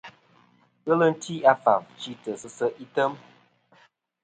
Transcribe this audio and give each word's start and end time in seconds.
Ghelɨ 0.85 1.07
ti 1.23 1.33
a 1.51 1.53
faf 1.63 1.83
chitɨ 1.99 2.31
sɨ 2.41 2.49
se' 2.57 2.75
item. 2.83 3.11